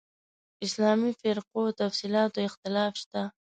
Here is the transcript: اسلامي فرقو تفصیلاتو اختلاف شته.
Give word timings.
اسلامي 0.65 1.11
فرقو 1.21 1.63
تفصیلاتو 1.81 2.39
اختلاف 2.47 2.91
شته. 3.01 3.21